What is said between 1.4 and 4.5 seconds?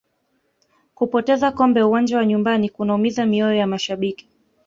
kombe uwanja wa nyumbani kunaumiza mioyo ya mashabiki